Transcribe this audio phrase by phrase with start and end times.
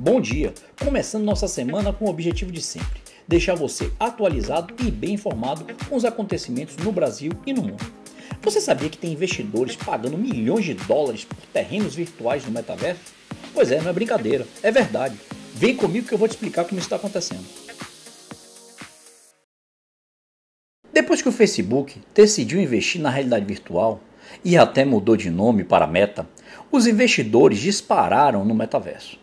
[0.00, 0.54] Bom dia!
[0.78, 5.96] Começando nossa semana com o objetivo de sempre: deixar você atualizado e bem informado com
[5.96, 7.84] os acontecimentos no Brasil e no mundo.
[8.40, 13.12] Você sabia que tem investidores pagando milhões de dólares por terrenos virtuais no metaverso?
[13.52, 15.16] Pois é, não é brincadeira, é verdade.
[15.52, 17.44] Vem comigo que eu vou te explicar como isso está acontecendo.
[20.92, 24.00] Depois que o Facebook decidiu investir na realidade virtual
[24.44, 26.24] e até mudou de nome para Meta,
[26.70, 29.18] os investidores dispararam no metaverso.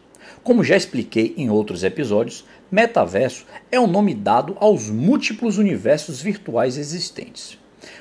[0.45, 6.77] Como já expliquei em outros episódios, metaverso é o nome dado aos múltiplos universos virtuais
[6.77, 7.57] existentes.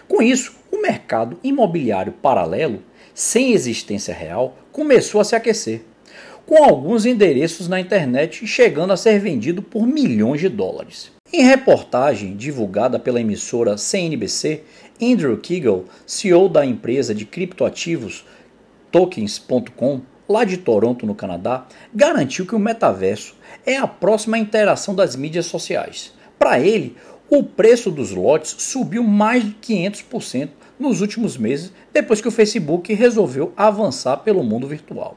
[0.07, 2.83] Com isso, o mercado imobiliário paralelo,
[3.15, 5.87] sem existência real, começou a se aquecer,
[6.45, 11.11] com alguns endereços na internet chegando a ser vendido por milhões de dólares.
[11.33, 14.65] Em reportagem divulgada pela emissora CNBC,
[15.01, 18.27] Andrew Kegel, CEO da empresa de criptoativos
[18.93, 25.17] tokens.com, lá de Toronto, no Canadá, garantiu que o metaverso é a próxima interação das
[25.17, 26.13] mídias sociais.
[26.39, 26.97] Para ele,
[27.31, 32.93] o preço dos lotes subiu mais de 500% nos últimos meses, depois que o Facebook
[32.93, 35.17] resolveu avançar pelo mundo virtual.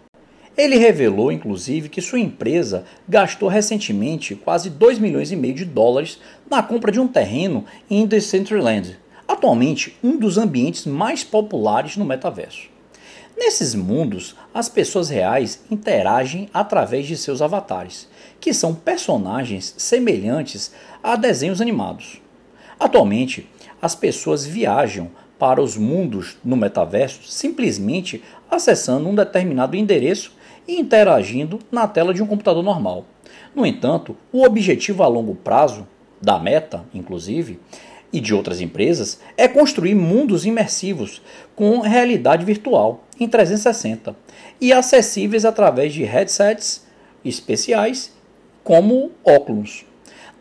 [0.58, 6.20] Ele revelou, inclusive, que sua empresa gastou recentemente quase 2 milhões e meio de dólares
[6.50, 12.77] na compra de um terreno em Decentraland, atualmente um dos ambientes mais populares no metaverso.
[13.38, 21.16] Nesses mundos, as pessoas reais interagem através de seus avatares, que são personagens semelhantes a
[21.16, 22.20] desenhos animados.
[22.80, 23.48] Atualmente,
[23.80, 30.34] as pessoas viajam para os mundos no metaverso simplesmente acessando um determinado endereço
[30.68, 33.06] e interagindo na tela de um computador normal.
[33.54, 35.88] No entanto, o objetivo a longo prazo,
[36.20, 37.60] da Meta, inclusive,
[38.12, 41.22] e de outras empresas é construir mundos imersivos
[41.56, 44.16] com realidade virtual em 360
[44.62, 46.86] e acessíveis através de headsets
[47.24, 48.14] especiais
[48.64, 49.86] como óculos.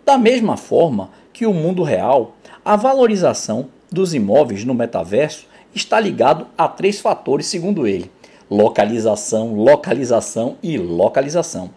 [0.04, 6.46] Da mesma forma que o mundo real, a valorização dos imóveis no metaverso está ligado
[6.56, 8.10] a três fatores segundo ele:
[8.50, 11.70] localização, localização e localização.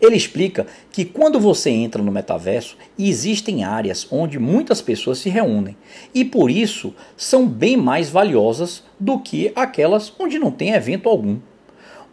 [0.00, 5.76] Ele explica que quando você entra no metaverso, existem áreas onde muitas pessoas se reúnem
[6.14, 11.38] e por isso são bem mais valiosas do que aquelas onde não tem evento algum.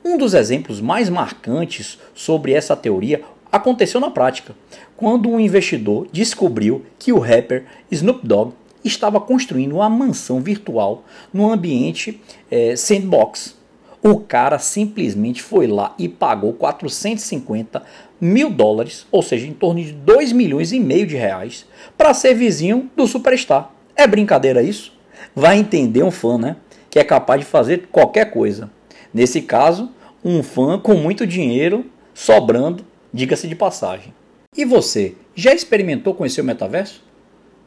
[0.04, 3.22] Um dos exemplos mais marcantes sobre essa teoria
[3.52, 4.56] aconteceu na prática,
[4.96, 11.52] quando um investidor descobriu que o rapper Snoop Dogg estava construindo uma mansão virtual no
[11.52, 13.61] ambiente é, sandbox
[14.04, 17.84] o cara simplesmente foi lá e pagou 450
[18.20, 21.66] mil dólares, ou seja, em torno de 2 milhões e meio de reais,
[21.98, 23.72] para ser vizinho do Superstar.
[23.96, 24.94] É brincadeira isso?
[25.36, 26.56] Vai entender um fã, né?
[26.90, 28.72] Que é capaz de fazer qualquer coisa.
[29.14, 29.92] Nesse caso,
[30.26, 34.14] um fã com muito dinheiro sobrando, diga-se de passagem.
[34.56, 37.04] E você, já experimentou conhecer o metaverso?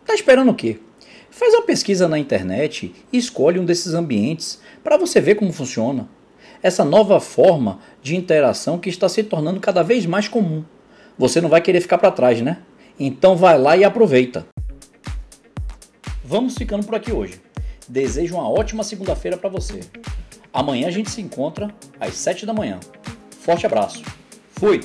[0.05, 0.79] Tá esperando o quê?
[1.31, 6.09] Faz uma pesquisa na internet e escolhe um desses ambientes para você ver como funciona
[6.65, 10.65] essa nova forma de interação que está se tornando cada vez mais comum.
[11.19, 12.63] Você não vai querer ficar para trás, né?
[12.99, 14.47] Então vai lá e aproveita.
[16.25, 17.39] Vamos ficando por aqui hoje.
[17.87, 19.81] Desejo uma ótima segunda-feira para você.
[20.51, 21.69] Amanhã a gente se encontra
[22.01, 22.81] às 7 da manhã.
[23.41, 24.03] Forte abraço.
[24.53, 24.81] Fui!